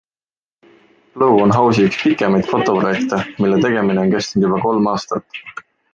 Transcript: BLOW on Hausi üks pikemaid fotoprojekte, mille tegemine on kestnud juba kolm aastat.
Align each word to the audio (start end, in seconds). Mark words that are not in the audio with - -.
BLOW 1.17 1.35
on 1.43 1.53
Hausi 1.57 1.85
üks 1.89 2.01
pikemaid 2.05 2.49
fotoprojekte, 2.53 3.19
mille 3.45 3.61
tegemine 3.67 4.03
on 4.07 4.15
kestnud 4.15 4.47
juba 4.49 4.63
kolm 4.65 4.91
aastat. 4.95 5.43